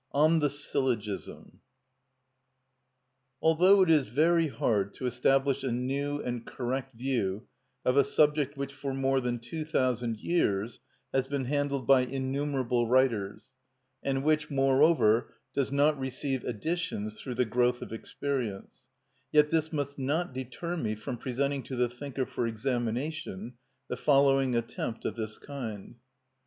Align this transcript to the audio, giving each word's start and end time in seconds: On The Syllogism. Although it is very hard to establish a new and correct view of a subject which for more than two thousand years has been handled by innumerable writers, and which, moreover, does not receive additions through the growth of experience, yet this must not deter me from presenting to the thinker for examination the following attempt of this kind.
On 0.13 0.39
The 0.39 0.49
Syllogism. 0.49 1.59
Although 3.39 3.83
it 3.83 3.89
is 3.91 4.07
very 4.07 4.47
hard 4.47 4.95
to 4.95 5.05
establish 5.05 5.61
a 5.63 5.71
new 5.71 6.19
and 6.19 6.43
correct 6.43 6.95
view 6.95 7.45
of 7.85 7.97
a 7.97 8.03
subject 8.03 8.57
which 8.57 8.73
for 8.73 8.95
more 8.95 9.21
than 9.21 9.37
two 9.37 9.63
thousand 9.63 10.17
years 10.17 10.79
has 11.13 11.27
been 11.27 11.45
handled 11.45 11.85
by 11.85 12.01
innumerable 12.01 12.87
writers, 12.87 13.51
and 14.01 14.23
which, 14.23 14.49
moreover, 14.49 15.35
does 15.53 15.71
not 15.71 15.99
receive 15.99 16.43
additions 16.45 17.19
through 17.19 17.35
the 17.35 17.45
growth 17.45 17.83
of 17.83 17.93
experience, 17.93 18.87
yet 19.31 19.51
this 19.51 19.71
must 19.71 19.99
not 19.99 20.33
deter 20.33 20.75
me 20.75 20.95
from 20.95 21.15
presenting 21.19 21.61
to 21.61 21.75
the 21.75 21.87
thinker 21.89 22.25
for 22.25 22.47
examination 22.47 23.53
the 23.87 23.97
following 23.97 24.55
attempt 24.55 25.05
of 25.05 25.15
this 25.15 25.37
kind. 25.37 25.93